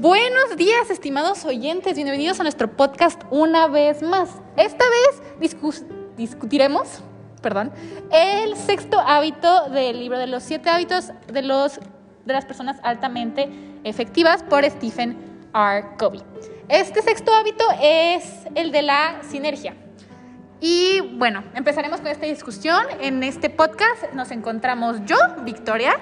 Buenos 0.00 0.56
días, 0.56 0.88
estimados 0.90 1.44
oyentes. 1.44 1.96
Bienvenidos 1.96 2.38
a 2.38 2.44
nuestro 2.44 2.76
podcast 2.76 3.22
una 3.30 3.66
vez 3.66 4.02
más. 4.02 4.30
Esta 4.56 4.84
vez 4.88 5.56
discutiremos, 6.16 7.00
perdón, 7.42 7.72
el 8.12 8.56
sexto 8.56 9.00
hábito 9.00 9.68
del 9.70 9.98
libro 9.98 10.18
de 10.18 10.28
los 10.28 10.44
siete 10.44 10.70
hábitos 10.70 11.10
de, 11.26 11.42
los, 11.42 11.80
de 12.24 12.32
las 12.32 12.44
personas 12.44 12.78
altamente 12.84 13.50
efectivas 13.84 14.42
por 14.44 14.64
Stephen 14.64 15.48
R. 15.52 15.96
Covey. 15.98 16.22
Este 16.68 17.02
sexto 17.02 17.34
hábito 17.34 17.64
es 17.82 18.46
el 18.54 18.72
de 18.72 18.82
la 18.82 19.22
sinergia. 19.28 19.74
Y 20.68 21.00
bueno, 21.00 21.44
empezaremos 21.54 22.00
con 22.00 22.08
esta 22.08 22.26
discusión. 22.26 22.84
En 22.98 23.22
este 23.22 23.50
podcast 23.50 24.12
nos 24.14 24.32
encontramos 24.32 24.96
yo, 25.06 25.16
Victoria, 25.44 25.96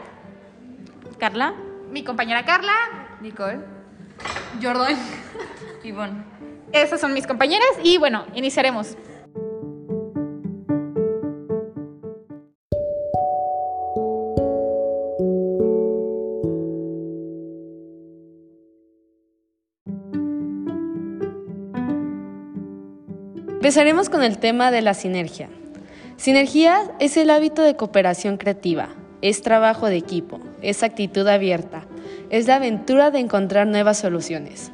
Carla, 1.18 1.54
mi 1.90 2.02
compañera 2.02 2.46
Carla, 2.46 2.72
Nicole 3.20 3.58
Jordan. 4.62 4.96
Ivonne. 5.84 6.24
Esas 6.72 6.98
son 6.98 7.12
mis 7.12 7.26
compañeras 7.26 7.68
y 7.82 7.98
bueno, 7.98 8.24
iniciaremos. 8.34 8.96
Empezaremos 23.64 24.10
con 24.10 24.22
el 24.22 24.36
tema 24.36 24.70
de 24.70 24.82
la 24.82 24.92
sinergia. 24.92 25.48
Sinergia 26.18 26.82
es 26.98 27.16
el 27.16 27.30
hábito 27.30 27.62
de 27.62 27.76
cooperación 27.76 28.36
creativa, 28.36 28.90
es 29.22 29.40
trabajo 29.40 29.86
de 29.86 29.96
equipo, 29.96 30.38
es 30.60 30.82
actitud 30.82 31.26
abierta, 31.26 31.86
es 32.28 32.46
la 32.46 32.56
aventura 32.56 33.10
de 33.10 33.20
encontrar 33.20 33.66
nuevas 33.66 33.96
soluciones. 33.96 34.70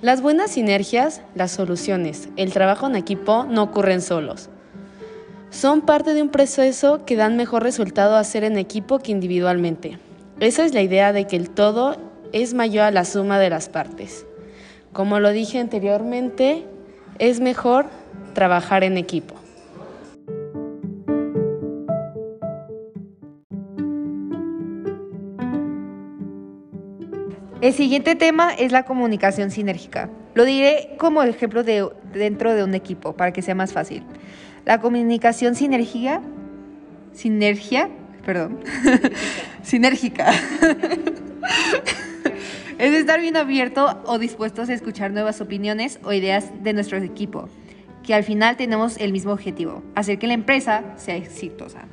Las 0.00 0.22
buenas 0.22 0.52
sinergias, 0.52 1.20
las 1.34 1.50
soluciones, 1.50 2.30
el 2.38 2.54
trabajo 2.54 2.86
en 2.86 2.96
equipo 2.96 3.44
no 3.50 3.64
ocurren 3.64 4.00
solos. 4.00 4.48
Son 5.50 5.82
parte 5.82 6.14
de 6.14 6.22
un 6.22 6.30
proceso 6.30 7.04
que 7.04 7.16
dan 7.16 7.36
mejor 7.36 7.64
resultado 7.64 8.16
hacer 8.16 8.44
en 8.44 8.56
equipo 8.56 8.98
que 8.98 9.12
individualmente. 9.12 9.98
Esa 10.40 10.64
es 10.64 10.72
la 10.72 10.80
idea 10.80 11.12
de 11.12 11.26
que 11.26 11.36
el 11.36 11.50
todo 11.50 11.98
es 12.32 12.54
mayor 12.54 12.84
a 12.84 12.90
la 12.92 13.04
suma 13.04 13.38
de 13.38 13.50
las 13.50 13.68
partes. 13.68 14.24
Como 14.94 15.20
lo 15.20 15.32
dije 15.32 15.58
anteriormente, 15.58 16.64
es 17.18 17.40
mejor 17.40 17.84
trabajar 18.36 18.84
en 18.84 18.98
equipo. 18.98 19.34
El 27.62 27.72
siguiente 27.72 28.14
tema 28.14 28.52
es 28.52 28.70
la 28.70 28.84
comunicación 28.84 29.50
sinérgica. 29.50 30.10
Lo 30.34 30.44
diré 30.44 30.94
como 30.98 31.22
ejemplo 31.22 31.64
de, 31.64 31.88
dentro 32.12 32.54
de 32.54 32.62
un 32.62 32.74
equipo 32.74 33.16
para 33.16 33.32
que 33.32 33.40
sea 33.40 33.54
más 33.54 33.72
fácil. 33.72 34.04
La 34.66 34.80
comunicación 34.80 35.54
sinergia, 35.54 36.20
sinergia, 37.14 37.88
perdón, 38.24 38.60
sinérgica. 39.62 40.30
es 42.78 42.92
estar 42.92 43.20
bien 43.20 43.38
abierto 43.38 44.02
o 44.04 44.18
dispuestos 44.18 44.68
a 44.68 44.74
escuchar 44.74 45.10
nuevas 45.10 45.40
opiniones 45.40 45.98
o 46.04 46.12
ideas 46.12 46.50
de 46.62 46.74
nuestro 46.74 46.98
equipo, 46.98 47.48
que 48.06 48.14
al 48.14 48.24
final 48.24 48.56
tenemos 48.56 48.96
el 48.98 49.12
mismo 49.12 49.32
objetivo, 49.32 49.82
hacer 49.94 50.18
que 50.18 50.26
la 50.26 50.34
empresa 50.34 50.84
sea 50.96 51.16
exitosa. 51.16 51.86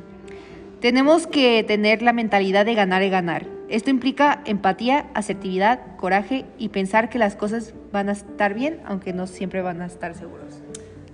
Tenemos 0.80 1.28
que 1.28 1.64
tener 1.64 2.02
la 2.02 2.14
mentalidad 2.14 2.66
de 2.66 2.76
ganar 2.76 3.04
y 3.04 3.10
ganar 3.10 3.48
esto 3.74 3.90
implica 3.90 4.44
empatía, 4.46 5.08
asertividad, 5.16 5.96
coraje 5.98 6.46
y 6.60 6.70
pensar 6.70 7.10
que 7.10 7.18
las 7.18 7.36
cosas 7.36 7.74
van 7.92 8.08
a 8.08 8.12
estar 8.12 8.54
bien, 8.54 8.80
aunque 8.86 9.14
no 9.14 9.26
siempre 9.26 9.64
van 9.64 9.82
a 9.82 9.88
estar 9.88 10.14
seguros. 10.14 10.62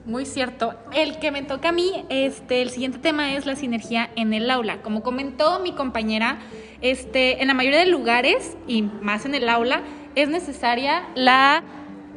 Muy 0.06 0.26
cierto. 0.26 0.74
El 0.92 1.20
que 1.20 1.32
me 1.32 1.44
toca 1.44 1.70
a 1.70 1.72
mí, 1.72 2.06
este, 2.10 2.62
el 2.62 2.70
siguiente 2.70 2.98
tema 2.98 3.34
es 3.34 3.46
la 3.46 3.56
sinergia 3.56 4.10
en 4.18 4.34
el 4.34 4.52
aula. 4.52 4.82
Como 4.82 5.04
comentó 5.04 5.60
mi 5.60 5.74
compañera, 5.74 6.40
este, 6.82 7.42
en 7.42 7.48
la 7.48 7.54
mayoría 7.54 7.80
de 7.80 7.86
lugares 7.86 8.58
y 8.68 8.82
más 8.82 9.26
en 9.26 9.36
el 9.36 9.48
aula 9.48 9.82
es 10.16 10.28
necesaria 10.28 11.08
la, 11.16 11.64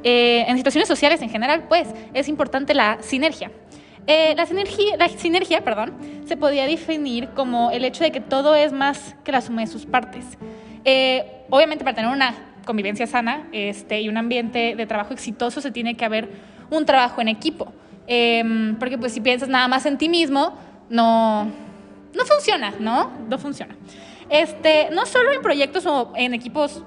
eh, 0.04 0.44
en 0.48 0.56
situaciones 0.56 0.88
sociales 0.88 1.22
en 1.22 1.30
general, 1.30 1.64
pues 1.68 1.88
es 2.14 2.28
importante 2.28 2.74
la 2.74 2.98
sinergia. 3.00 3.50
Eh, 4.06 4.34
la, 4.36 4.46
sinergia, 4.46 4.96
la 4.96 5.08
sinergia 5.08 5.62
perdón, 5.62 5.94
se 6.26 6.36
podía 6.36 6.66
definir 6.66 7.28
como 7.30 7.70
el 7.70 7.84
hecho 7.84 8.02
de 8.02 8.10
que 8.10 8.20
todo 8.20 8.54
es 8.56 8.72
más 8.72 9.14
que 9.22 9.30
la 9.30 9.40
suma 9.40 9.60
de 9.60 9.68
sus 9.68 9.86
partes. 9.86 10.24
Eh, 10.84 11.24
obviamente 11.50 11.84
para 11.84 11.94
tener 11.94 12.10
una 12.10 12.34
convivencia 12.64 13.06
sana 13.06 13.48
este, 13.52 14.00
y 14.00 14.08
un 14.08 14.16
ambiente 14.16 14.74
de 14.74 14.86
trabajo 14.86 15.12
exitoso 15.12 15.60
se 15.60 15.70
tiene 15.70 15.94
que 15.96 16.04
haber 16.04 16.30
un 16.70 16.84
trabajo 16.84 17.20
en 17.20 17.28
equipo. 17.28 17.72
Em, 18.08 18.76
porque 18.76 18.98
pues 18.98 19.12
si 19.12 19.20
piensas 19.20 19.48
nada 19.48 19.68
más 19.68 19.86
en 19.86 19.96
ti 19.98 20.08
mismo, 20.08 20.54
no, 20.90 21.44
no 21.44 22.24
funciona, 22.26 22.74
¿no? 22.80 23.12
No 23.28 23.38
funciona. 23.38 23.76
Este, 24.28 24.88
no 24.90 25.06
solo 25.06 25.32
en 25.32 25.42
proyectos 25.42 25.86
o 25.86 26.12
en 26.16 26.34
equipos 26.34 26.82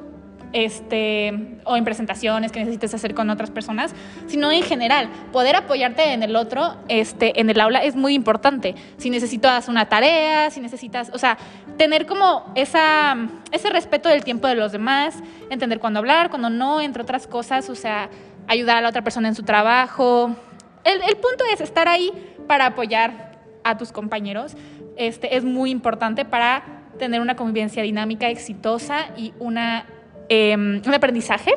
este, 0.55 1.59
o 1.65 1.75
en 1.75 1.83
presentaciones 1.83 2.49
que 2.49 2.59
necesites 2.59 2.93
hacer 2.93 3.13
con 3.13 3.29
otras 3.29 3.51
personas, 3.51 3.93
sino 4.25 4.53
en 4.53 4.63
general. 4.63 5.09
Poder 5.33 5.57
apoyarte 5.57 6.13
en 6.13 6.23
el 6.23 6.37
otro, 6.37 6.77
este, 6.87 7.41
en 7.41 7.49
el 7.49 7.59
aula, 7.59 7.83
es 7.83 7.97
muy 7.97 8.13
importante. 8.13 8.73
Si 8.95 9.09
necesitas 9.09 9.67
una 9.67 9.89
tarea, 9.89 10.49
si 10.49 10.61
necesitas, 10.61 11.11
o 11.13 11.17
sea, 11.17 11.37
tener 11.77 12.05
como 12.05 12.53
esa, 12.55 13.17
ese 13.51 13.69
respeto 13.69 14.07
del 14.07 14.23
tiempo 14.23 14.47
de 14.47 14.55
los 14.55 14.71
demás, 14.71 15.21
entender 15.49 15.79
cuándo 15.79 15.99
hablar, 15.99 16.29
cuándo 16.29 16.49
no, 16.49 16.79
entre 16.79 17.03
otras 17.03 17.27
cosas, 17.27 17.69
o 17.69 17.75
sea, 17.75 18.09
ayudar 18.47 18.77
a 18.77 18.81
la 18.81 18.89
otra 18.89 19.03
persona 19.03 19.27
en 19.27 19.35
su 19.35 19.43
trabajo. 19.43 20.33
El, 20.85 21.01
el 21.01 21.17
punto 21.17 21.43
es 21.51 21.59
estar 21.59 21.89
ahí 21.89 22.13
para 22.47 22.67
apoyar 22.67 23.41
a 23.65 23.77
tus 23.77 23.91
compañeros. 23.91 24.55
Este, 24.95 25.35
es 25.35 25.43
muy 25.43 25.69
importante 25.69 26.23
para 26.23 26.63
tener 26.97 27.19
una 27.19 27.35
convivencia 27.35 27.83
dinámica, 27.83 28.29
exitosa 28.29 29.07
y 29.17 29.33
una 29.37 29.85
Em, 30.29 30.81
un 30.85 30.93
aprendizaje 30.93 31.51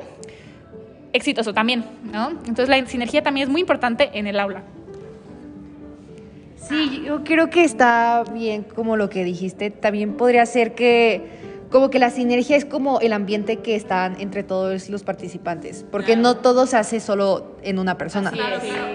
exitoso 1.13 1.55
también, 1.55 1.85
¿no? 2.13 2.31
Entonces 2.31 2.69
la 2.69 2.85
sinergia 2.87 3.23
también 3.23 3.49
es 3.49 3.53
muy 3.53 3.61
importante 3.61 4.11
en 4.13 4.27
el 4.27 4.39
aula. 4.39 4.63
Sí, 6.69 7.03
yo 7.07 7.25
creo 7.25 7.49
que 7.49 7.65
está 7.65 8.25
bien 8.33 8.63
como 8.63 8.97
lo 8.97 9.09
que 9.09 9.25
dijiste. 9.25 9.71
También 9.71 10.15
podría 10.15 10.45
ser 10.45 10.75
que 10.75 11.23
como 11.71 11.91
que 11.91 11.99
la 11.99 12.11
sinergia 12.11 12.57
es 12.57 12.65
como 12.65 13.01
el 13.01 13.13
ambiente 13.13 13.59
que 13.59 13.75
está 13.75 14.07
entre 14.19 14.43
todos 14.43 14.89
los 14.89 15.03
participantes, 15.03 15.85
porque 15.91 16.17
no 16.17 16.37
todo 16.37 16.67
se 16.67 16.77
hace 16.77 17.01
solo 17.01 17.57
en 17.63 17.79
una 17.79 17.99
persona. 17.99 18.33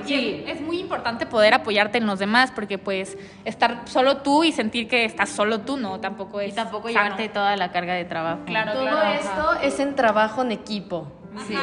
Sí, 0.06 0.44
es 0.48 0.62
muy 0.62 0.80
importante 0.80 1.26
poder 1.26 1.54
apoyarte 1.54 1.98
en 1.98 2.06
los 2.06 2.20
demás, 2.20 2.52
porque 2.52 2.78
pues 2.78 3.18
estar 3.46 3.84
solo 3.86 4.18
tú 4.18 4.44
y 4.44 4.52
sentir 4.52 4.88
que 4.88 5.06
estás 5.06 5.30
solo 5.30 5.62
tú, 5.62 5.78
no, 5.78 6.00
tampoco 6.00 6.40
es. 6.40 6.54
Y 6.54 6.56
tampoco 6.56 6.90
llevarte 6.90 7.30
toda 7.30 7.56
la 7.56 7.72
carga 7.72 7.94
de 7.94 8.06
trabajo. 8.06 8.42
Claro, 8.46 8.74
todo 8.74 9.04
esto 9.04 9.54
es 9.62 9.80
en 9.80 9.96
trabajo 9.96 10.42
en 10.42 10.52
equipo. 10.52 11.12
Sí. 11.48 11.56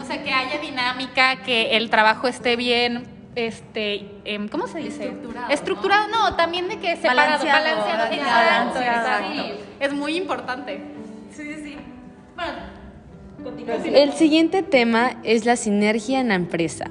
O 0.00 0.04
sea, 0.04 0.22
que 0.22 0.32
haya 0.32 0.58
dinámica, 0.58 1.42
que 1.42 1.76
el 1.76 1.90
trabajo 1.90 2.28
esté 2.28 2.56
bien 2.56 3.18
este, 3.34 4.06
em, 4.24 4.48
¿cómo 4.48 4.66
se 4.66 4.78
dice? 4.78 5.04
Estructurado. 5.04 5.48
Estructurado, 5.50 6.08
no, 6.08 6.34
también 6.34 6.68
de 6.68 6.78
que 6.78 6.96
separado, 6.96 7.44
balanceado. 7.44 8.10
balanceado. 8.10 9.32
Exacto, 9.32 9.67
Es 9.80 9.92
muy 9.92 10.16
importante. 10.16 10.80
Sí, 11.34 11.42
sí, 11.42 11.54
sí. 11.62 11.76
Bueno, 12.34 12.78
el 13.84 14.12
siguiente 14.12 14.62
tema 14.62 15.20
es 15.22 15.44
la 15.44 15.56
sinergia 15.56 16.20
en 16.20 16.28
la 16.28 16.34
empresa. 16.34 16.86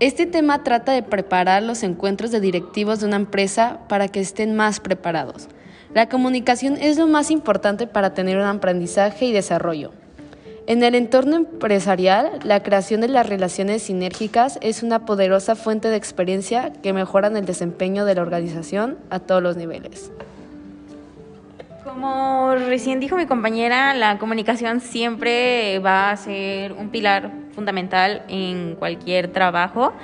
Este 0.00 0.26
tema 0.26 0.62
trata 0.62 0.92
de 0.92 1.02
preparar 1.02 1.62
los 1.64 1.82
encuentros 1.82 2.30
de 2.30 2.40
directivos 2.40 3.00
de 3.00 3.06
una 3.06 3.16
empresa 3.16 3.80
para 3.88 4.06
que 4.06 4.20
estén 4.20 4.54
más 4.54 4.78
preparados. 4.78 5.48
La 5.92 6.08
comunicación 6.08 6.76
es 6.76 6.98
lo 6.98 7.08
más 7.08 7.32
importante 7.32 7.88
para 7.88 8.14
tener 8.14 8.36
un 8.36 8.44
aprendizaje 8.44 9.24
y 9.24 9.32
desarrollo. 9.32 9.90
En 10.68 10.82
el 10.84 10.94
entorno 10.94 11.34
empresarial, 11.34 12.38
la 12.44 12.62
creación 12.62 13.00
de 13.00 13.08
las 13.08 13.28
relaciones 13.28 13.82
sinérgicas 13.82 14.58
es 14.60 14.82
una 14.82 15.04
poderosa 15.06 15.56
fuente 15.56 15.88
de 15.88 15.96
experiencia 15.96 16.72
que 16.82 16.92
mejoran 16.92 17.36
el 17.36 17.46
desempeño 17.46 18.04
de 18.04 18.14
la 18.14 18.22
organización 18.22 18.98
a 19.10 19.18
todos 19.18 19.42
los 19.42 19.56
niveles. 19.56 20.12
Como 21.88 22.54
recién 22.54 23.00
dijo 23.00 23.16
mi 23.16 23.24
compañera, 23.24 23.94
la 23.94 24.18
comunicación 24.18 24.82
siempre 24.82 25.78
va 25.78 26.10
a 26.10 26.16
ser 26.18 26.74
un 26.74 26.90
pilar 26.90 27.32
fundamental 27.52 28.24
en 28.28 28.76
cualquier 28.76 29.28
trabajo 29.32 29.94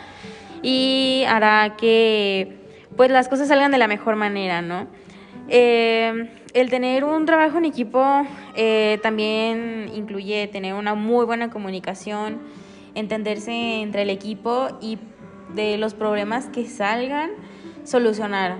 y 0.62 1.24
hará 1.28 1.76
que 1.76 2.56
pues 2.96 3.10
las 3.10 3.28
cosas 3.28 3.48
salgan 3.48 3.70
de 3.70 3.76
la 3.76 3.86
mejor 3.86 4.16
manera, 4.16 4.62
¿no? 4.62 4.86
Eh, 5.48 6.30
el 6.54 6.70
tener 6.70 7.04
un 7.04 7.26
trabajo 7.26 7.58
en 7.58 7.66
equipo 7.66 8.02
eh, 8.56 8.98
también 9.02 9.90
incluye 9.94 10.48
tener 10.48 10.72
una 10.72 10.94
muy 10.94 11.26
buena 11.26 11.50
comunicación, 11.50 12.38
entenderse 12.94 13.82
entre 13.82 14.02
el 14.02 14.10
equipo 14.10 14.68
y 14.80 14.96
de 15.54 15.76
los 15.76 15.92
problemas 15.92 16.46
que 16.46 16.64
salgan, 16.64 17.32
solucionar. 17.84 18.56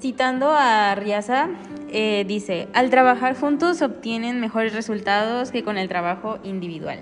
Citando 0.00 0.52
a 0.52 0.94
Riaza, 0.94 1.48
eh, 1.90 2.24
dice, 2.26 2.68
al 2.74 2.90
trabajar 2.90 3.36
juntos 3.36 3.82
obtienen 3.82 4.40
mejores 4.40 4.72
resultados 4.74 5.50
que 5.50 5.62
con 5.62 5.78
el 5.78 5.88
trabajo 5.88 6.38
individual. 6.44 7.00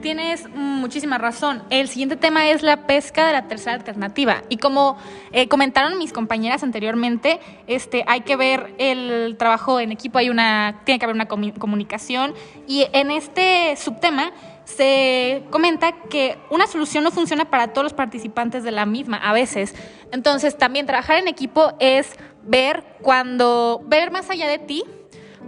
Tienes 0.00 0.48
muchísima 0.54 1.18
razón. 1.18 1.62
El 1.70 1.88
siguiente 1.88 2.14
tema 2.14 2.48
es 2.50 2.62
la 2.62 2.86
pesca 2.86 3.26
de 3.26 3.32
la 3.32 3.48
tercera 3.48 3.74
alternativa. 3.74 4.44
Y 4.48 4.58
como 4.58 4.96
eh, 5.32 5.48
comentaron 5.48 5.98
mis 5.98 6.12
compañeras 6.12 6.62
anteriormente, 6.62 7.40
este, 7.66 8.04
hay 8.06 8.20
que 8.20 8.36
ver 8.36 8.74
el 8.78 9.36
trabajo 9.36 9.80
en 9.80 9.90
equipo, 9.90 10.18
hay 10.18 10.30
una, 10.30 10.82
tiene 10.84 11.00
que 11.00 11.04
haber 11.04 11.16
una 11.16 11.26
comunicación. 11.26 12.34
Y 12.68 12.86
en 12.92 13.10
este 13.10 13.74
subtema 13.76 14.32
se 14.64 15.42
comenta 15.50 15.92
que 15.92 16.38
una 16.50 16.66
solución 16.66 17.02
no 17.02 17.10
funciona 17.10 17.46
para 17.46 17.68
todos 17.68 17.84
los 17.84 17.94
participantes 17.94 18.62
de 18.62 18.70
la 18.70 18.86
misma 18.86 19.16
a 19.16 19.32
veces. 19.32 19.74
Entonces, 20.12 20.56
también 20.56 20.86
trabajar 20.86 21.16
en 21.16 21.26
equipo 21.26 21.72
es 21.80 22.14
ver 22.44 22.84
cuando, 23.02 23.82
ver 23.86 24.10
más 24.10 24.30
allá 24.30 24.48
de 24.48 24.58
ti 24.58 24.84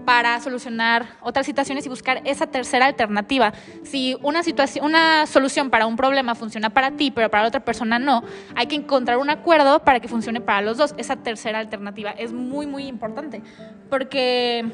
para 0.05 0.41
solucionar 0.41 1.07
otras 1.21 1.47
situaciones 1.47 1.87
y 1.87 1.89
buscar 1.89 2.23
esa 2.25 2.47
tercera 2.47 2.87
alternativa. 2.87 3.53
Si 3.83 4.17
una 4.23 4.43
situación, 4.43 4.85
una 4.85 5.27
solución 5.27 5.71
para 5.71 5.87
un 5.87 5.97
problema 5.97 6.35
funciona 6.35 6.71
para 6.71 6.93
ti, 6.93 7.11
pero 7.11 7.31
para 7.31 7.45
la 7.45 7.49
otra 7.49 7.65
persona 7.65 7.99
no, 7.99 8.23
hay 8.55 8.67
que 8.67 8.77
encontrar 8.77 9.19
un 9.19 9.31
acuerdo 9.31 9.85
para 9.85 10.01
que 10.01 10.09
funcione 10.09 10.41
para 10.41 10.63
los 10.63 10.79
dos. 10.79 10.95
Esa 10.97 11.17
tercera 11.17 11.59
alternativa 11.59 12.11
es 12.11 12.33
muy 12.33 12.67
muy 12.67 12.87
importante 12.87 13.43
porque 13.89 14.65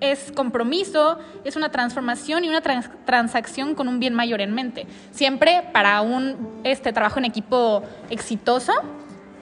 es 0.00 0.32
compromiso, 0.32 1.18
es 1.44 1.56
una 1.56 1.70
transformación 1.70 2.44
y 2.44 2.48
una 2.48 2.62
transacción 2.62 3.74
con 3.74 3.86
un 3.86 4.00
bien 4.00 4.14
mayor 4.14 4.40
en 4.40 4.54
mente. 4.54 4.86
Siempre 5.10 5.62
para 5.72 6.00
un 6.00 6.60
este 6.64 6.92
trabajo 6.92 7.18
en 7.18 7.26
equipo 7.26 7.82
exitoso 8.08 8.72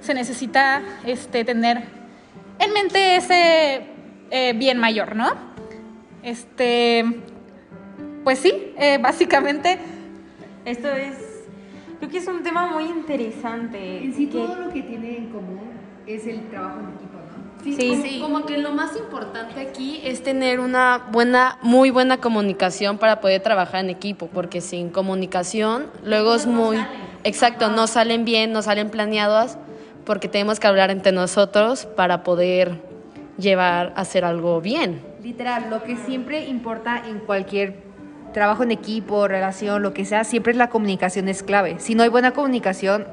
se 0.01 0.15
necesita 0.15 0.83
este 1.05 1.45
tener 1.45 1.98
en 2.59 2.73
mente 2.73 3.17
ese 3.17 3.87
eh, 4.31 4.53
bien 4.55 4.79
mayor, 4.79 5.17
¿no? 5.17 5.29
Este, 6.23 7.05
pues 8.25 8.39
sí, 8.39 8.73
eh, 8.77 8.99
básicamente. 8.99 9.79
Esto 10.65 10.89
es, 10.89 11.15
creo 11.99 12.11
que 12.11 12.19
es 12.19 12.27
un 12.27 12.43
tema 12.43 12.67
muy 12.67 12.85
interesante. 12.85 14.05
En 14.05 14.15
sí 14.15 14.27
todo 14.27 14.57
lo 14.57 14.73
que 14.73 14.83
tiene 14.83 15.17
en 15.17 15.31
común 15.31 15.71
es 16.07 16.27
el 16.27 16.49
trabajo 16.51 16.81
en 16.81 16.89
equipo, 16.97 17.19
¿no? 17.19 17.65
Sí, 17.65 17.75
sí, 17.75 18.03
sí. 18.03 18.21
Como 18.21 18.45
que 18.45 18.59
lo 18.59 18.73
más 18.73 18.97
importante 18.97 19.61
aquí 19.61 20.01
es 20.05 20.23
tener 20.23 20.61
una 20.61 21.07
buena, 21.11 21.59
muy 21.63 21.91
buena 21.91 22.19
comunicación 22.19 22.99
para 22.99 23.21
poder 23.21 23.43
trabajar 23.43 23.85
en 23.85 23.91
equipo, 23.91 24.29
porque 24.29 24.61
sin 24.61 24.91
comunicación 24.91 25.87
luego 26.05 26.35
es 26.35 26.47
muy, 26.47 26.79
exacto, 27.25 27.69
no 27.71 27.87
salen 27.87 28.25
bien, 28.25 28.53
no 28.53 28.63
salen 28.63 28.91
planeadas, 28.91 29.59
porque 30.09 30.27
tenemos 30.27 30.59
que 30.59 30.67
hablar 30.67 30.91
entre 30.91 31.13
nosotros 31.13 31.85
para 31.85 32.23
poder 32.23 32.81
llevar 33.37 33.93
a 33.95 34.01
hacer 34.01 34.25
algo 34.25 34.59
bien. 34.63 35.03
Literal, 35.23 35.69
lo 35.69 35.83
que 35.83 35.97
siempre 35.97 36.47
importa 36.47 37.03
en 37.07 37.19
cualquier 37.19 37.83
trabajo 38.33 38.63
en 38.63 38.71
equipo, 38.71 39.29
relación, 39.29 39.83
lo 39.83 39.93
que 39.93 40.07
sea, 40.07 40.25
siempre 40.25 40.55
la 40.55 40.71
comunicación 40.71 41.29
es 41.29 41.43
clave. 41.43 41.77
Si 41.79 41.95
no 41.95 42.05
hay 42.05 42.09
buena 42.09 42.31
comunicación, 42.31 43.07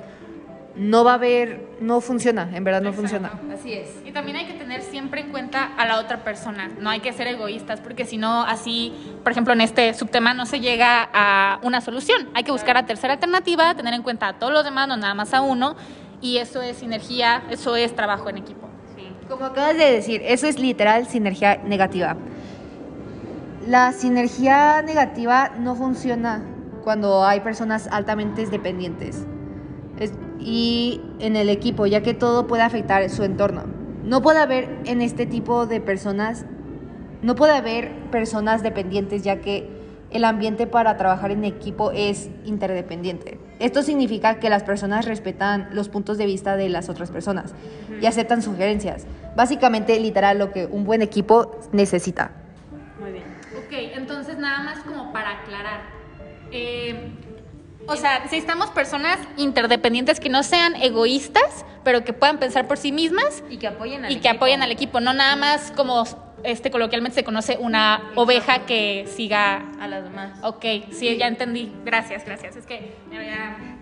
no 0.78 1.04
va 1.04 1.12
a 1.12 1.16
haber, 1.16 1.68
no 1.82 2.00
funciona, 2.00 2.50
en 2.54 2.64
verdad 2.64 2.82
no 2.82 2.94
funciona. 2.94 3.32
Así 3.54 3.74
es. 3.74 3.90
Y 4.06 4.14
también 4.14 4.38
hay 4.38 4.46
que 4.46 4.54
tener 4.54 4.82
siempre 4.82 5.20
en 5.20 5.32
cuenta 5.32 5.66
a 5.78 5.86
la 5.86 6.00
otra 6.00 6.24
persona, 6.24 6.70
no 6.80 6.90
hay 6.90 7.02
que 7.02 7.12
ser 7.12 7.28
egoístas, 7.28 7.82
porque 7.82 8.06
si 8.06 8.18
no, 8.18 8.44
así, 8.44 8.94
por 9.22 9.34
ejemplo, 9.34 9.52
en 9.52 9.60
este 9.60 9.94
subtema 9.94 10.34
no 10.34 10.46
se 10.46 10.62
llega 10.62 11.10
a 11.14 11.60
una 11.62 11.82
solución. 11.82 12.30
Hay 12.34 12.46
que 12.46 12.54
buscar 12.54 12.76
la 12.76 12.86
tercera 12.86 13.16
alternativa, 13.16 13.76
tener 13.76 13.94
en 13.94 14.02
cuenta 14.02 14.30
a 14.30 14.40
todos 14.40 14.54
los 14.54 14.64
demás, 14.64 14.88
no 14.88 14.96
nada 14.96 15.14
más 15.14 15.34
a 15.34 15.42
uno, 15.42 15.76
y 16.26 16.40
eso 16.40 16.64
es 16.64 16.78
sinergia, 16.78 17.44
eso 17.52 17.76
es 17.76 17.94
trabajo 17.94 18.30
en 18.30 18.38
equipo. 18.38 18.68
Como 19.30 19.46
acabas 19.46 19.78
de 19.78 19.92
decir, 19.92 20.24
eso 20.26 20.48
es 20.48 20.58
literal 20.58 21.06
sinergia 21.06 21.58
negativa. 21.58 22.18
La 23.68 23.92
sinergia 23.92 24.82
negativa 24.82 25.52
no 25.60 25.76
funciona 25.76 26.44
cuando 26.84 27.24
hay 27.24 27.42
personas 27.42 27.88
altamente 27.92 28.44
dependientes 28.48 29.28
y 30.40 31.00
en 31.20 31.36
el 31.36 31.50
equipo, 31.50 31.86
ya 31.86 32.02
que 32.02 32.16
todo 32.16 32.48
puede 32.48 32.64
afectar 32.64 33.08
su 33.12 33.24
entorno. 33.24 33.66
No 34.04 34.24
puede 34.24 34.40
haber 34.40 34.80
en 34.86 35.04
este 35.04 35.28
tipo 35.28 35.68
de 35.68 35.80
personas, 35.80 36.46
no 37.22 37.36
puede 37.36 37.54
haber 37.54 37.92
personas 38.10 38.64
dependientes, 38.64 39.24
ya 39.24 39.42
que 39.42 39.75
el 40.16 40.24
ambiente 40.24 40.66
para 40.66 40.96
trabajar 40.98 41.32
en 41.32 41.44
equipo 41.44 41.92
es 41.92 42.30
interdependiente. 42.46 43.38
Esto 43.60 43.84
significa 43.84 44.40
que 44.40 44.50
las 44.50 44.64
personas 44.64 45.06
respetan 45.06 45.70
los 45.72 45.90
puntos 45.90 46.18
de 46.18 46.26
vista 46.26 46.56
de 46.56 46.70
las 46.70 46.90
otras 46.90 47.12
personas 47.12 47.54
y 48.02 48.06
aceptan 48.06 48.42
sugerencias. 48.42 49.06
Básicamente, 49.36 50.00
literal, 50.00 50.40
lo 50.40 50.52
que 50.52 50.66
un 50.66 50.86
buen 50.86 51.02
equipo 51.02 51.60
necesita. 51.74 52.32
Muy 53.00 53.12
bien. 53.12 53.24
Ok, 53.58 53.98
entonces 53.98 54.38
nada 54.38 54.64
más 54.64 54.80
como 54.80 55.12
para 55.12 55.42
aclarar. 55.42 55.82
Eh, 56.52 57.12
o 57.88 57.96
sea, 57.96 58.20
necesitamos 58.20 58.70
personas 58.72 59.20
interdependientes 59.38 60.20
que 60.20 60.30
no 60.30 60.44
sean 60.44 60.76
egoístas, 60.76 61.66
pero 61.84 62.04
que 62.04 62.14
puedan 62.14 62.40
pensar 62.40 62.68
por 62.68 62.78
sí 62.78 62.92
mismas 62.92 63.44
y 63.50 63.58
que 63.58 63.68
apoyen 63.68 64.06
al 64.06 64.12
y 64.12 64.20
que 64.20 64.30
apoyen 64.30 64.64
al 64.64 64.72
equipo, 64.72 65.02
no 65.02 65.14
nada 65.14 65.36
más 65.36 65.72
como 65.72 66.04
este 66.46 66.72
coloquialmente 66.72 67.16
se 67.16 67.24
conoce 67.24 67.58
una 67.60 68.12
oveja 68.16 68.66
que 68.66 69.06
siga 69.08 69.72
a 69.80 69.88
las 69.88 70.04
demás. 70.04 70.40
Ok, 70.44 70.66
sí, 70.92 71.18
ya 71.18 71.28
entendí. 71.28 71.72
Gracias, 71.84 72.26
gracias. 72.26 72.56
Es 72.56 72.66
que 72.66 72.94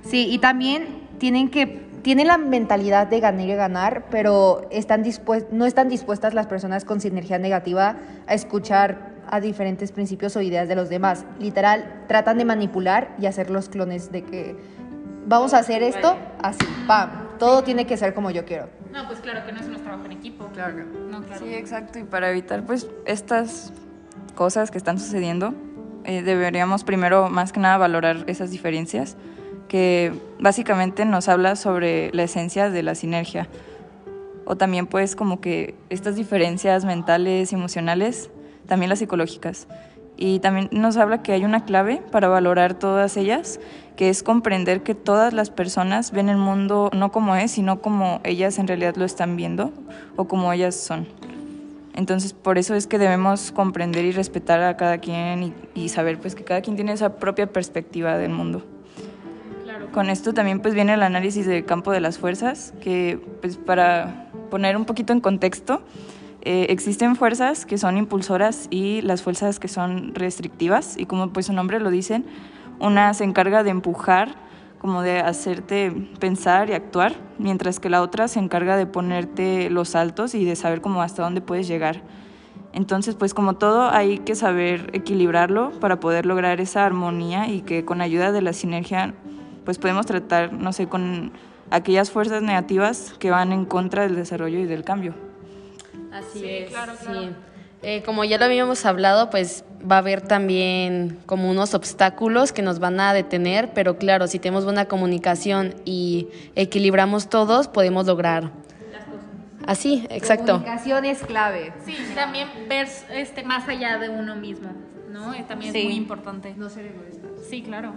Sí, 0.02 0.28
y 0.30 0.40
también 0.40 1.08
tienen 1.18 1.50
que 1.50 1.94
tienen 2.04 2.28
la 2.28 2.38
mentalidad 2.38 3.08
de 3.08 3.22
ganar 3.22 3.48
y 3.48 3.56
ganar, 3.56 4.06
pero 4.12 4.68
están 4.72 5.04
no 5.52 5.66
están 5.66 5.88
dispuestas 5.88 6.34
las 6.34 6.48
personas 6.48 6.84
con 6.84 7.00
sinergia 7.00 7.40
negativa 7.40 7.96
a 8.28 8.34
escuchar 8.34 9.14
a 9.30 9.40
diferentes 9.40 9.92
principios 9.92 10.36
o 10.36 10.42
ideas 10.42 10.68
de 10.68 10.76
los 10.76 10.90
demás. 10.90 11.26
Literal, 11.40 12.04
tratan 12.08 12.38
de 12.38 12.46
manipular 12.46 13.16
y 13.20 13.26
hacer 13.26 13.50
los 13.50 13.70
clones 13.70 14.12
de 14.12 14.24
que 14.24 14.56
vamos 15.26 15.54
a 15.54 15.60
hacer 15.60 15.82
esto 15.82 16.18
así, 16.42 16.66
pam, 16.88 17.23
todo 17.44 17.62
tiene 17.62 17.86
que 17.86 17.98
ser 17.98 18.14
como 18.14 18.32
yo 18.32 18.46
quiero. 18.46 18.70
No, 18.94 19.06
pues 19.06 19.20
claro 19.20 19.46
que 19.46 19.52
no 19.52 19.60
es 19.60 19.68
un 19.68 19.76
trabajo 19.76 20.06
en 20.06 20.14
equipo. 20.14 20.48
Claro. 20.54 20.86
Sí, 21.40 21.54
exacto. 21.54 22.00
Y 22.00 22.06
para 22.06 22.30
evitar 22.30 22.66
pues 22.66 22.88
estas 23.06 23.74
cosas 24.34 24.72
que 24.72 24.78
están 24.78 24.98
sucediendo, 24.98 25.54
eh, 26.06 26.22
deberíamos 26.22 26.86
primero 26.86 27.30
más 27.30 27.52
que 27.52 27.60
nada 27.60 27.76
valorar 27.78 28.24
esas 28.28 28.50
diferencias, 28.50 29.18
que 29.68 30.14
básicamente 30.40 31.04
nos 31.04 31.28
habla 31.28 31.58
sobre 31.58 32.12
la 32.14 32.24
esencia 32.24 32.70
de 32.70 32.82
la 32.82 32.96
sinergia. 32.96 33.50
O 34.46 34.56
también 34.56 34.88
pues 34.88 35.18
como 35.18 35.42
que 35.42 35.76
estas 35.90 36.16
diferencias 36.16 36.86
mentales 36.86 37.52
y 37.52 37.56
emocionales, 37.56 38.30
también 38.68 38.88
las 38.88 39.00
psicológicas. 39.00 39.68
Y 40.18 40.40
también 40.40 40.70
nos 40.72 40.98
habla 40.98 41.24
que 41.24 41.32
hay 41.32 41.44
una 41.44 41.66
clave 41.66 42.02
para 42.12 42.28
valorar 42.28 42.76
todas 42.76 43.18
ellas 43.18 43.60
que 43.96 44.10
es 44.10 44.24
comprender 44.24 44.82
que 44.82 44.96
todas 44.96 45.34
las 45.34 45.50
personas 45.50 46.12
ven 46.12 46.30
el 46.30 46.38
mundo 46.38 46.90
no 46.94 47.12
como 47.12 47.36
es, 47.36 47.52
sino 47.52 47.80
como 47.82 48.22
ellas 48.24 48.58
en 48.58 48.68
realidad 48.68 48.96
lo 48.96 49.06
están 49.06 49.36
viendo 49.36 49.72
o 50.16 50.26
como 50.26 50.52
ellas 50.52 50.76
son. 50.76 51.08
Entonces, 51.96 52.34
por 52.34 52.58
eso 52.58 52.74
es 52.74 52.88
que 52.88 52.98
debemos 52.98 53.52
comprender 53.52 54.04
y 54.06 54.12
respetar 54.12 54.62
a 54.64 54.78
cada 54.78 54.98
quien 54.98 55.54
y, 55.76 55.90
saber 55.90 56.20
pues 56.20 56.34
que 56.34 56.44
cada 56.44 56.62
quien 56.62 56.76
tiene 56.76 56.92
esa 56.92 57.18
propia 57.18 57.48
perspectiva 57.48 58.18
del 58.18 58.32
mundo. 58.32 58.64
Con 59.92 60.10
esto 60.10 60.34
también 60.34 60.60
pues 60.60 60.74
viene 60.74 60.96
el 60.96 61.04
análisis 61.04 61.46
del 61.46 61.66
campo 61.66 61.92
de 61.92 62.00
las 62.00 62.18
fuerzas, 62.18 62.74
que 62.82 63.20
pues 63.42 63.58
para 63.58 64.28
poner 64.50 64.76
un 64.76 64.86
poquito 64.86 65.14
en 65.14 65.20
contexto, 65.20 65.84
eh, 66.46 66.66
existen 66.70 67.16
fuerzas 67.16 67.66
que 67.66 67.78
son 67.78 67.96
impulsoras 67.96 68.68
y 68.70 69.02
las 69.02 69.24
fuerzas 69.24 69.62
que 69.62 69.70
son 69.70 70.14
restrictivas 70.14 70.98
y 70.98 71.06
como 71.06 71.32
pues 71.32 71.46
su 71.46 71.54
nombre 71.54 71.80
lo 71.80 71.90
dicen, 71.90 72.26
una 72.82 73.14
se 73.14 73.24
encarga 73.24 73.64
de 73.64 73.70
empujar, 73.70 74.36
como 74.78 75.04
de 75.04 75.20
hacerte 75.20 75.92
pensar 76.20 76.70
y 76.70 76.74
actuar, 76.74 77.16
mientras 77.38 77.80
que 77.80 77.90
la 77.90 78.02
otra 78.02 78.28
se 78.28 78.40
encarga 78.40 78.76
de 78.76 78.86
ponerte 78.86 79.70
los 79.70 79.90
saltos 79.90 80.36
y 80.36 80.44
de 80.44 80.58
saber 80.58 80.82
cómo 80.82 81.02
hasta 81.02 81.24
dónde 81.24 81.40
puedes 81.40 81.66
llegar. 81.66 82.02
Entonces, 82.74 83.16
pues 83.16 83.34
como 83.34 83.54
todo 83.54 83.90
hay 83.90 84.18
que 84.18 84.36
saber 84.36 84.90
equilibrarlo 84.92 85.72
para 85.80 86.02
poder 86.02 86.26
lograr 86.26 86.60
esa 86.60 86.86
armonía 86.86 87.48
y 87.48 87.62
que 87.62 87.86
con 87.86 88.02
ayuda 88.02 88.34
de 88.34 88.42
la 88.42 88.52
sinergia 88.52 89.14
pues 89.64 89.78
podemos 89.78 90.06
tratar, 90.06 90.52
no 90.52 90.74
sé, 90.74 90.88
con 90.88 91.32
aquellas 91.72 92.12
fuerzas 92.12 92.44
negativas 92.44 93.16
que 93.18 93.32
van 93.32 93.54
en 93.54 93.64
contra 93.64 94.04
del 94.04 94.18
desarrollo 94.18 94.60
y 94.60 94.66
del 94.66 94.84
cambio. 94.84 95.14
Así 96.12 96.48
es. 96.48 96.70
Claro, 96.70 96.94
claro. 97.02 97.36
Eh, 97.82 98.02
como 98.06 98.24
ya 98.24 98.38
lo 98.38 98.46
habíamos 98.46 98.86
hablado, 98.86 99.30
pues 99.30 99.66
va 99.90 99.96
a 99.96 100.00
haber 100.00 100.22
también 100.22 101.20
como 101.26 101.50
unos 101.52 101.74
obstáculos 101.74 102.54
que 102.54 102.62
nos 102.62 102.80
van 102.80 103.00
a 103.02 103.14
detener, 103.14 103.72
pero 103.74 103.98
claro, 103.98 104.28
si 104.28 104.40
tenemos 104.40 104.64
buena 104.64 104.86
comunicación 104.86 105.76
y 105.84 106.30
equilibramos 106.56 107.30
todos, 107.30 107.68
podemos 107.68 108.06
lograr. 108.06 108.52
Así, 109.66 110.06
exacto. 110.10 110.54
La 110.54 110.60
comunicación 110.60 111.06
es 111.06 111.24
clave. 111.24 111.74
Sí, 111.86 111.96
también 112.16 112.48
ver 112.70 112.88
este, 113.12 113.44
más 113.44 113.68
allá 113.68 113.98
de 113.98 114.10
uno 114.10 114.36
mismo, 114.36 114.72
¿no? 115.10 115.34
Eh, 115.34 115.44
también 115.46 115.76
es 115.76 115.84
muy 115.84 115.96
importante. 115.96 116.54
No 116.56 116.70
ser 116.70 116.86
egoísta. 116.86 117.28
Sí, 117.50 117.62
claro. 117.64 117.94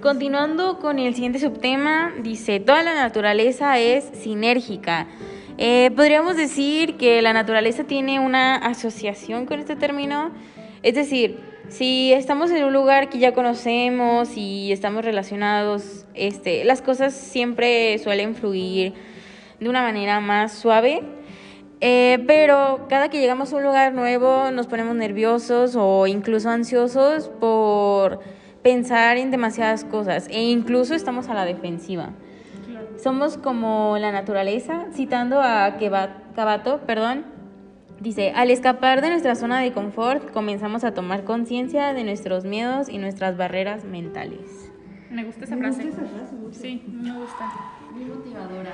Continuando 0.00 0.78
con 0.78 0.98
el 0.98 1.14
siguiente 1.14 1.38
subtema, 1.38 2.12
dice, 2.22 2.60
toda 2.60 2.82
la 2.82 2.94
naturaleza 2.94 3.78
es 3.78 4.04
sinérgica 4.22 5.06
Eh, 5.56 5.92
podríamos 5.94 6.36
decir 6.36 6.96
que 6.96 7.22
la 7.22 7.32
naturaleza 7.32 7.84
tiene 7.84 8.18
una 8.18 8.56
asociación 8.56 9.46
con 9.46 9.60
este 9.60 9.76
término, 9.76 10.32
es 10.82 10.94
decir, 10.94 11.38
si 11.68 12.12
estamos 12.12 12.50
en 12.50 12.64
un 12.64 12.72
lugar 12.72 13.08
que 13.08 13.18
ya 13.18 13.32
conocemos 13.32 14.36
y 14.36 14.72
estamos 14.72 15.04
relacionados, 15.04 16.06
este, 16.14 16.64
las 16.64 16.82
cosas 16.82 17.14
siempre 17.14 17.98
suelen 17.98 18.34
fluir 18.34 18.94
de 19.60 19.68
una 19.68 19.82
manera 19.82 20.20
más 20.20 20.52
suave. 20.52 21.02
Eh, 21.80 22.22
pero 22.26 22.86
cada 22.88 23.08
que 23.08 23.18
llegamos 23.20 23.52
a 23.52 23.56
un 23.56 23.62
lugar 23.62 23.92
nuevo 23.92 24.50
nos 24.50 24.66
ponemos 24.66 24.94
nerviosos 24.94 25.76
o 25.76 26.06
incluso 26.06 26.48
ansiosos 26.48 27.28
por 27.40 28.20
pensar 28.62 29.18
en 29.18 29.30
demasiadas 29.30 29.84
cosas 29.84 30.26
e 30.30 30.42
incluso 30.42 30.94
estamos 30.94 31.28
a 31.28 31.34
la 31.34 31.44
defensiva. 31.44 32.10
Somos 33.04 33.36
como 33.36 33.98
la 33.98 34.12
naturaleza, 34.12 34.86
citando 34.94 35.42
a 35.42 35.76
Cabato, 36.34 36.80
perdón, 36.86 37.26
dice, 38.00 38.32
al 38.34 38.50
escapar 38.50 39.02
de 39.02 39.10
nuestra 39.10 39.34
zona 39.34 39.60
de 39.60 39.74
confort 39.74 40.30
comenzamos 40.30 40.84
a 40.84 40.94
tomar 40.94 41.24
conciencia 41.24 41.92
de 41.92 42.02
nuestros 42.02 42.46
miedos 42.46 42.88
y 42.88 42.96
nuestras 42.96 43.36
barreras 43.36 43.84
mentales. 43.84 44.72
Me 45.10 45.22
gusta 45.22 45.44
esa 45.44 45.58
frase. 45.58 45.92
Sí, 46.52 46.82
me 46.86 47.12
gusta. 47.12 47.52
Muy 47.92 48.06
motivadora. 48.06 48.72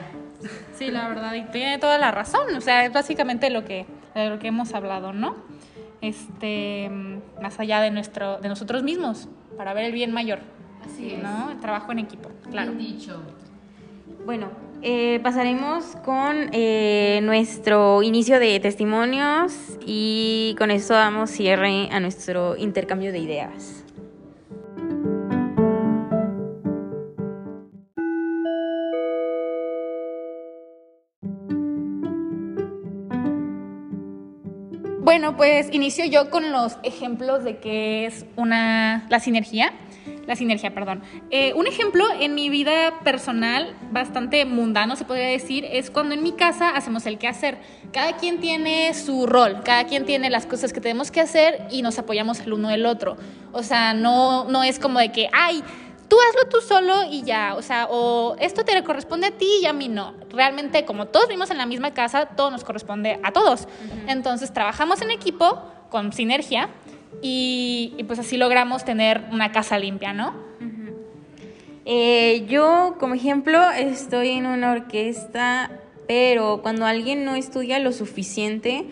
Sí, 0.75 0.93
la 0.93 1.09
verdad, 1.09 1.35
y 1.35 1.43
tiene 1.51 1.79
toda 1.79 1.99
la 1.99 2.13
razón. 2.13 2.55
O 2.57 2.61
sea, 2.61 2.85
es 2.85 2.93
básicamente 2.93 3.51
lo 3.51 3.65
que, 3.65 3.85
de 4.15 4.31
lo 4.31 4.39
que 4.39 4.47
hemos 4.47 4.75
hablado, 4.75 5.13
¿no? 5.13 5.35
Este, 6.03 6.89
más 7.43 7.59
allá 7.59 7.81
de, 7.81 7.91
nuestro, 7.91 8.39
de 8.39 8.49
nosotros 8.49 8.85
mismos, 8.85 9.29
para 9.57 9.75
ver 9.75 9.87
el 9.87 9.93
bien 9.93 10.13
mayor. 10.13 10.39
Así 10.85 11.15
es. 11.15 11.21
¿No? 11.21 11.51
El 11.51 11.59
trabajo 11.59 11.91
en 11.91 11.99
equipo, 11.99 12.31
claro. 12.49 12.75
Bien 12.75 12.93
dicho. 12.93 13.21
Bueno, 14.31 14.49
eh, 14.81 15.19
pasaremos 15.25 15.97
con 16.05 16.51
eh, 16.53 17.19
nuestro 17.25 18.01
inicio 18.05 18.39
de 18.39 18.61
testimonios 18.61 19.53
y 19.85 20.55
con 20.57 20.71
esto 20.71 20.95
damos 20.95 21.31
cierre 21.31 21.89
a 21.91 21.99
nuestro 21.99 22.57
intercambio 22.57 23.11
de 23.11 23.19
ideas. 23.19 23.85
Bueno, 35.01 35.37
pues 35.37 35.75
inicio 35.75 36.05
yo 36.05 36.31
con 36.31 36.53
los 36.53 36.79
ejemplos 36.85 37.43
de 37.43 37.59
qué 37.59 38.07
es 38.07 38.25
una, 38.37 39.09
la 39.11 39.19
sinergia. 39.19 39.73
La 40.31 40.37
sinergia, 40.37 40.73
perdón. 40.73 41.03
Eh, 41.33 41.55
un 41.55 41.67
ejemplo 41.67 42.05
en 42.21 42.37
mi 42.37 42.51
vida 42.51 43.01
personal, 43.03 43.75
bastante 43.91 44.45
mundano 44.45 44.95
se 44.95 45.05
podría 45.05 45.27
decir, 45.27 45.65
es 45.65 45.91
cuando 45.91 46.15
en 46.15 46.23
mi 46.23 46.31
casa 46.31 46.69
hacemos 46.69 47.05
el 47.07 47.19
quehacer. 47.19 47.59
Cada 47.93 48.17
quien 48.17 48.39
tiene 48.39 48.95
su 48.95 49.27
rol, 49.27 49.63
cada 49.65 49.87
quien 49.87 50.07
tiene 50.07 50.31
las 50.31 50.47
cosas 50.47 50.73
que 50.73 50.81
tenemos 50.81 51.11
que 51.11 51.21
hacer 51.21 51.67
y 51.73 51.83
nos 51.83 51.99
apoyamos 51.99 52.39
el 52.39 52.53
uno 52.53 52.69
del 52.69 52.87
otro. 52.87 53.17
O 53.51 53.65
sea, 53.65 53.93
no, 53.93 54.45
no 54.45 54.63
es 54.63 54.79
como 54.79 55.01
de 55.01 55.11
que, 55.11 55.29
ay, 55.33 55.65
tú 56.07 56.17
hazlo 56.29 56.49
tú 56.49 56.61
solo 56.61 57.03
y 57.11 57.25
ya, 57.25 57.57
o 57.57 57.63
sea, 57.63 57.89
o 57.91 58.37
esto 58.39 58.65
te 58.65 58.85
corresponde 58.85 59.27
a 59.27 59.31
ti 59.33 59.49
y 59.61 59.67
a 59.67 59.73
mí 59.73 59.89
no. 59.89 60.15
Realmente, 60.31 60.85
como 60.85 61.07
todos 61.07 61.27
vivimos 61.27 61.51
en 61.51 61.59
la 61.59 61.67
misma 61.67 61.93
casa, 61.93 62.27
todo 62.27 62.53
nos 62.53 62.63
corresponde 62.63 63.19
a 63.25 63.33
todos. 63.33 63.67
Entonces, 64.07 64.53
trabajamos 64.53 65.03
en 65.03 65.11
equipo, 65.11 65.61
con 65.89 66.13
sinergia, 66.13 66.71
y, 67.23 67.95
y, 67.99 68.05
pues 68.05 68.19
así 68.19 68.37
logramos 68.37 68.85
tener 68.85 69.25
una 69.33 69.53
casa 69.53 69.79
limpia, 69.79 70.13
¿no? 70.13 70.51
Eh, 71.93 72.45
yo, 72.47 72.97
como 73.01 73.15
ejemplo, 73.15 73.59
estoy 73.71 74.31
en 74.31 74.47
una 74.47 74.73
orquesta, 74.73 75.71
pero 76.07 76.61
cuando 76.63 76.87
alguien 76.87 77.25
no 77.25 77.35
estudia 77.35 77.79
lo 77.79 77.93
suficiente, 77.93 78.85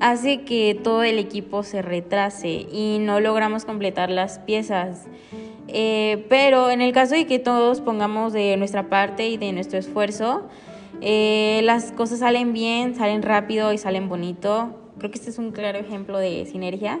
hace 0.00 0.42
que 0.42 0.78
todo 0.82 1.04
el 1.04 1.18
equipo 1.18 1.62
se 1.62 1.82
retrase 1.82 2.66
y 2.72 2.98
no 3.00 3.20
logramos 3.20 3.64
completar 3.64 4.10
las 4.10 4.38
piezas. 4.40 5.04
Eh, 5.68 6.26
pero 6.28 6.70
en 6.70 6.80
el 6.80 6.92
caso 6.92 7.14
de 7.14 7.26
que 7.26 7.38
todos 7.38 7.80
pongamos 7.80 8.32
de 8.32 8.56
nuestra 8.56 8.88
parte 8.88 9.28
y 9.28 9.36
de 9.36 9.52
nuestro 9.52 9.78
esfuerzo, 9.78 10.48
eh, 11.00 11.60
las 11.62 11.92
cosas 11.92 12.18
salen 12.18 12.52
bien, 12.52 12.96
salen 12.96 13.22
rápido 13.22 13.72
y 13.72 13.78
salen 13.78 14.08
bonito. 14.08 14.74
Creo 14.98 15.10
que 15.10 15.18
este 15.18 15.30
es 15.30 15.38
un 15.38 15.52
claro 15.52 15.78
ejemplo 15.78 16.18
de 16.18 16.44
sinergia 16.46 16.98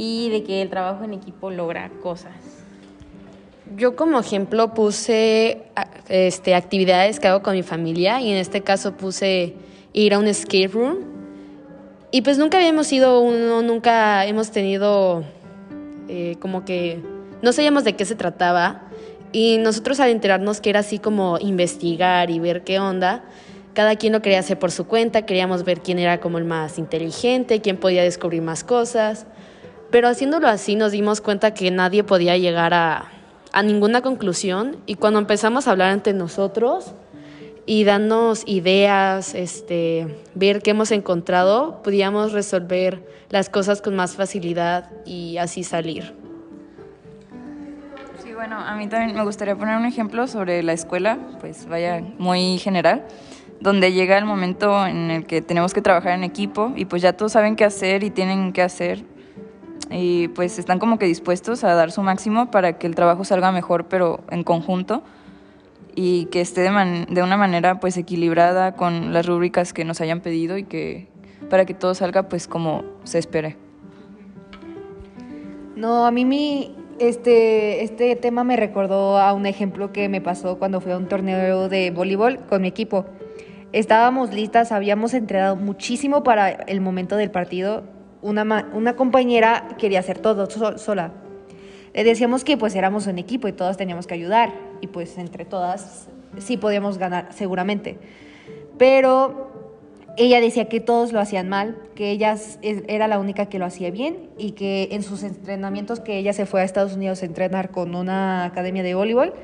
y 0.00 0.30
de 0.30 0.44
que 0.44 0.62
el 0.62 0.70
trabajo 0.70 1.02
en 1.02 1.12
equipo 1.12 1.50
logra 1.50 1.90
cosas. 2.00 2.32
Yo 3.76 3.96
como 3.96 4.20
ejemplo 4.20 4.72
puse 4.72 5.64
este, 6.08 6.54
actividades 6.54 7.18
que 7.18 7.26
hago 7.26 7.42
con 7.42 7.54
mi 7.54 7.64
familia 7.64 8.20
y 8.20 8.30
en 8.30 8.36
este 8.36 8.62
caso 8.62 8.92
puse 8.92 9.56
ir 9.92 10.14
a 10.14 10.20
un 10.20 10.28
escape 10.28 10.68
room. 10.68 10.98
Y 12.12 12.22
pues 12.22 12.38
nunca 12.38 12.58
habíamos 12.58 12.92
ido 12.92 13.20
uno, 13.20 13.60
nunca 13.62 14.24
hemos 14.24 14.52
tenido 14.52 15.24
eh, 16.08 16.36
como 16.38 16.64
que 16.64 17.02
no 17.42 17.52
sabíamos 17.52 17.82
de 17.82 17.94
qué 17.94 18.04
se 18.04 18.14
trataba 18.14 18.82
y 19.32 19.58
nosotros 19.58 19.98
al 19.98 20.10
enterarnos 20.10 20.60
que 20.60 20.70
era 20.70 20.80
así 20.80 21.00
como 21.00 21.38
investigar 21.40 22.30
y 22.30 22.38
ver 22.38 22.62
qué 22.62 22.78
onda, 22.78 23.24
cada 23.74 23.96
quien 23.96 24.12
lo 24.12 24.22
quería 24.22 24.38
hacer 24.38 24.60
por 24.60 24.70
su 24.70 24.86
cuenta, 24.86 25.22
queríamos 25.22 25.64
ver 25.64 25.80
quién 25.80 25.98
era 25.98 26.20
como 26.20 26.38
el 26.38 26.44
más 26.44 26.78
inteligente, 26.78 27.60
quién 27.60 27.76
podía 27.76 28.02
descubrir 28.04 28.42
más 28.42 28.64
cosas, 28.64 29.26
pero 29.90 30.08
haciéndolo 30.08 30.48
así 30.48 30.76
nos 30.76 30.92
dimos 30.92 31.20
cuenta 31.20 31.54
que 31.54 31.70
nadie 31.70 32.04
podía 32.04 32.36
llegar 32.36 32.74
a, 32.74 33.12
ninguna 33.64 34.02
conclusión. 34.02 34.76
Y 34.86 34.94
cuando 34.94 35.18
empezamos 35.18 35.66
a 35.66 35.72
hablar 35.72 35.92
entre 35.92 36.12
nosotros 36.12 36.92
y 37.66 37.84
darnos 37.84 38.44
ideas, 38.46 39.34
este, 39.34 40.22
ver 40.34 40.62
qué 40.62 40.70
hemos 40.70 40.92
encontrado, 40.92 41.82
podíamos 41.82 42.32
resolver 42.32 43.02
las 43.30 43.48
cosas 43.48 43.82
con 43.82 43.96
más 43.96 44.14
facilidad 44.14 44.90
y 45.04 45.38
así 45.38 45.64
salir. 45.64 46.14
Bueno, 48.34 48.56
a 48.60 48.76
mí 48.76 48.86
también 48.86 49.16
me 49.16 49.24
gustaría 49.24 49.56
poner 49.56 49.76
un 49.76 49.84
ejemplo 49.84 50.28
sobre 50.28 50.62
la 50.62 50.72
escuela, 50.72 51.18
pues 51.40 51.66
vaya 51.66 52.00
muy 52.18 52.58
general, 52.58 53.04
donde 53.60 53.92
llega 53.92 54.16
el 54.16 54.24
momento 54.24 54.86
en 54.86 55.10
el 55.10 55.26
que 55.26 55.42
tenemos 55.42 55.74
que 55.74 55.82
trabajar 55.82 56.12
en 56.12 56.22
equipo 56.22 56.72
y 56.76 56.84
pues 56.84 57.02
ya 57.02 57.14
todos 57.14 57.32
saben 57.32 57.56
qué 57.56 57.64
hacer 57.64 58.04
y 58.04 58.10
tienen 58.10 58.52
qué 58.52 58.62
hacer 58.62 59.04
y 59.90 60.28
pues 60.28 60.58
están 60.58 60.78
como 60.78 60.98
que 60.98 61.06
dispuestos 61.06 61.64
a 61.64 61.74
dar 61.74 61.90
su 61.90 62.02
máximo 62.02 62.50
para 62.50 62.78
que 62.78 62.86
el 62.86 62.94
trabajo 62.94 63.24
salga 63.24 63.52
mejor, 63.52 63.84
pero 63.84 64.20
en 64.30 64.44
conjunto 64.44 65.02
y 65.94 66.26
que 66.26 66.40
esté 66.40 66.60
de, 66.60 67.06
de 67.10 67.22
una 67.22 67.36
manera 67.36 67.80
pues 67.80 67.96
equilibrada 67.96 68.76
con 68.76 69.12
las 69.12 69.26
rúbricas 69.26 69.72
que 69.72 69.84
nos 69.84 70.00
hayan 70.00 70.20
pedido 70.20 70.56
y 70.56 70.62
que 70.62 71.08
para 71.50 71.64
que 71.64 71.74
todo 71.74 71.94
salga 71.94 72.28
pues 72.28 72.46
como 72.46 72.84
se 73.04 73.18
espere. 73.18 73.56
No, 75.74 76.06
a 76.06 76.10
mí 76.10 76.24
mi, 76.24 76.74
este, 76.98 77.82
este 77.82 78.16
tema 78.16 78.44
me 78.44 78.56
recordó 78.56 79.18
a 79.18 79.32
un 79.32 79.46
ejemplo 79.46 79.92
que 79.92 80.08
me 80.08 80.20
pasó 80.20 80.58
cuando 80.58 80.80
fui 80.80 80.92
a 80.92 80.96
un 80.96 81.06
torneo 81.06 81.68
de 81.68 81.90
voleibol 81.90 82.46
con 82.48 82.62
mi 82.62 82.68
equipo. 82.68 83.04
Estábamos 83.72 84.32
listas, 84.32 84.72
habíamos 84.72 85.14
entrenado 85.14 85.56
muchísimo 85.56 86.22
para 86.22 86.50
el 86.50 86.80
momento 86.80 87.16
del 87.16 87.30
partido. 87.30 87.82
Una, 88.20 88.70
una 88.72 88.96
compañera 88.96 89.68
quería 89.78 90.00
hacer 90.00 90.18
todo 90.18 90.48
sola. 90.78 91.12
Le 91.94 92.04
decíamos 92.04 92.44
que 92.44 92.56
pues 92.56 92.74
éramos 92.74 93.06
un 93.06 93.18
equipo 93.18 93.48
y 93.48 93.52
todas 93.52 93.76
teníamos 93.76 94.06
que 94.06 94.14
ayudar 94.14 94.52
y 94.80 94.88
pues 94.88 95.18
entre 95.18 95.44
todas 95.44 96.08
sí 96.38 96.56
podíamos 96.56 96.98
ganar 96.98 97.28
seguramente. 97.32 97.98
Pero 98.76 99.48
ella 100.16 100.40
decía 100.40 100.68
que 100.68 100.80
todos 100.80 101.12
lo 101.12 101.20
hacían 101.20 101.48
mal, 101.48 101.76
que 101.94 102.10
ella 102.10 102.36
era 102.62 103.06
la 103.06 103.18
única 103.18 103.46
que 103.46 103.58
lo 103.58 103.64
hacía 103.64 103.90
bien 103.90 104.30
y 104.36 104.52
que 104.52 104.88
en 104.90 105.02
sus 105.02 105.22
entrenamientos 105.22 106.00
que 106.00 106.18
ella 106.18 106.32
se 106.32 106.44
fue 106.44 106.60
a 106.60 106.64
Estados 106.64 106.94
Unidos 106.94 107.22
a 107.22 107.26
entrenar 107.26 107.70
con 107.70 107.94
una 107.94 108.44
academia 108.44 108.82
de 108.82 108.94
voleibol, 108.94 109.34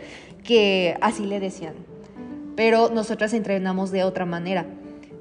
que 0.43 0.97
así 1.01 1.27
le 1.27 1.39
decían. 1.39 1.75
Pero 2.57 2.91
nosotras 2.91 3.33
entrenamos 3.35 3.93
de 3.93 4.05
otra 4.05 4.27
manera. 4.27 4.67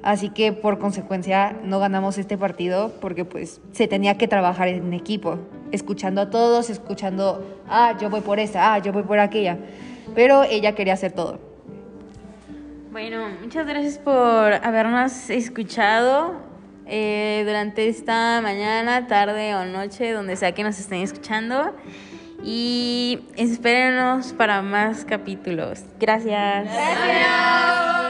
Así 0.04 0.30
que 0.30 0.52
por 0.52 0.80
consecuencia 0.80 1.56
no 1.64 1.80
ganamos 1.80 2.18
este 2.18 2.38
partido 2.38 2.92
porque 3.00 3.24
pues 3.24 3.62
se 3.72 3.88
tenía 3.88 4.18
que 4.18 4.28
trabajar 4.28 4.68
en 4.68 4.94
equipo, 4.94 5.40
escuchando 5.72 6.20
a 6.22 6.30
todos, 6.30 6.70
escuchando, 6.70 7.62
ah, 7.70 7.98
yo 8.00 8.10
voy 8.10 8.20
por 8.20 8.38
esa, 8.38 8.74
ah, 8.74 8.80
yo 8.80 8.92
voy 8.92 9.04
por 9.04 9.20
aquella. 9.20 9.58
Pero 10.14 10.44
ella 10.44 10.76
quería 10.76 10.94
hacer 10.94 11.14
todo. 11.14 11.40
Bueno, 12.92 13.30
muchas 13.42 13.66
gracias 13.66 13.98
por 13.98 14.14
habernos 14.14 15.30
escuchado 15.30 16.34
eh, 16.86 17.44
durante 17.46 17.88
esta 17.88 18.42
mañana, 18.42 19.08
tarde 19.08 19.56
o 19.56 19.64
noche, 19.64 20.12
donde 20.12 20.36
sea 20.36 20.52
que 20.52 20.64
nos 20.64 20.78
estén 20.80 21.02
escuchando. 21.02 21.74
Y 22.44 23.22
espérenos 23.38 24.34
para 24.34 24.62
más 24.62 25.06
capítulos. 25.06 25.86
Gracias. 25.98 26.66
Gracias. 26.66 28.03